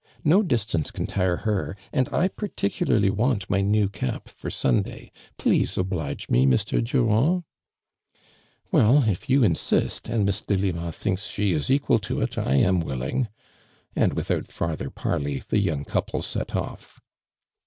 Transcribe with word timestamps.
No 0.23 0.41
dis 0.41 0.65
tance 0.65 0.89
can 0.89 1.05
tire 1.05 1.35
her, 1.45 1.77
and 1.93 2.09
I 2.11 2.27
particularly 2.27 3.11
want 3.11 3.47
my 3.51 3.61
new 3.61 3.87
cap 3.87 4.29
for 4.29 4.49
Sunday. 4.49 5.11
Please 5.37 5.77
oblige 5.77 6.27
me. 6.27 6.47
Mr. 6.47 6.83
Durand?"'• 6.83 7.43
Well, 8.71 9.03
if 9.07 9.29
you 9.29 9.43
insist, 9.43 10.09
and 10.09 10.25
Miss 10.25 10.41
Delima 10.41 10.91
thinks 10.91 11.27
she 11.27 11.53
is 11.53 11.69
equal 11.69 11.99
to 11.99 12.19
it, 12.19 12.35
I 12.35 12.55
am 12.55 12.79
willing," 12.79 13.27
and 13.95 14.13
without 14.13 14.47
farther 14.47 14.89
parley, 14.89 15.37
the 15.47 15.59
young 15.59 15.85
couple 15.85 16.23
set 16.23 16.55
off. 16.55 16.99